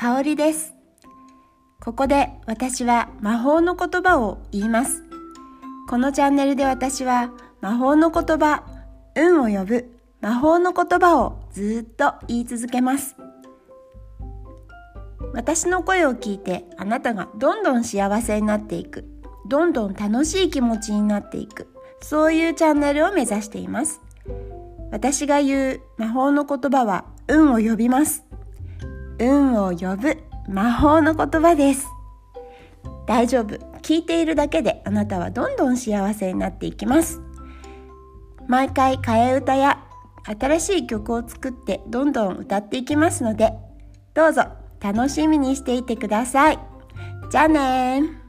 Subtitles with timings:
[0.00, 0.72] 香りです。
[1.78, 5.04] ここで私は魔法の言葉を言います。
[5.90, 7.30] このチャンネルで私は
[7.60, 8.64] 魔法の言葉
[9.14, 9.90] 運を呼ぶ
[10.22, 13.14] 魔法の言葉をずっと言い続けます。
[15.34, 19.04] 私の声を聞いてあなたがどんどん幸せになっていく。
[19.48, 21.68] どんどん楽しい気持ちになっていく。
[22.00, 24.00] そういうチャンネルを目指しています。
[24.92, 28.29] 私が言う魔法の言葉は運を呼びます。
[29.20, 30.16] 運を呼ぶ
[30.48, 31.86] 魔法の言葉です。
[33.06, 33.56] 大丈夫。
[33.82, 37.20] 聞いているだけであなたはどんどん幸せになっていきます。
[38.48, 39.84] 毎回替え歌や
[40.24, 43.52] 新しい曲を作ってどんどん歌っていきますので
[44.14, 44.42] どうぞ
[44.80, 46.58] 楽しみにしていてください。
[47.30, 48.19] じゃあね